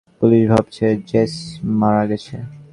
Police 0.19 0.43
ভাবছে 0.51 0.85
Jess 1.09 1.33
মারা 1.79 2.03
গেছে। 2.11 2.35